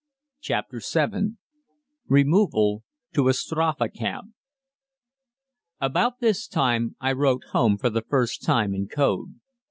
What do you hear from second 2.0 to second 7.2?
REMOVAL TO A STRAFE CAMP About this time I